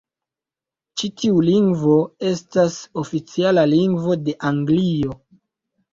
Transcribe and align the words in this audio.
Ĉi 1.01 1.09
tiu 1.19 1.43
lingvo 1.49 1.93
estis 2.31 2.77
oficiala 3.05 3.67
lingvo 3.77 4.19
de 4.27 4.39
Anglio. 4.53 5.15